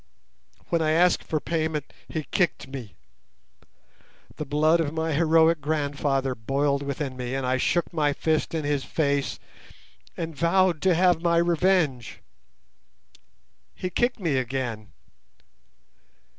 [0.69, 2.95] When I asked for payment he kicked me.
[4.37, 8.63] The blood of my heroic grandfather boiled within me, and I shook my fist in
[8.65, 9.37] his face
[10.17, 12.19] and vowed to have my revenge.
[13.75, 14.91] He kicked me again.